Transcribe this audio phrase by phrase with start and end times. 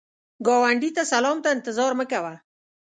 [0.45, 2.33] ګاونډي ته سلام ته انتظار مه کوه